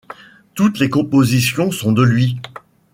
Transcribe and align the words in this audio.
Toutes 0.55 0.79
les 0.79 0.89
compositions 0.89 1.69
sont 1.69 1.91
de 1.91 2.01
lui. 2.01 2.39